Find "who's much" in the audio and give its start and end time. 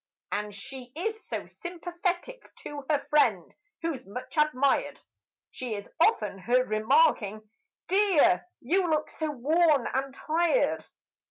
3.83-4.35